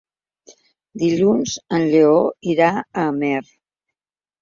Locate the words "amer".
3.07-3.39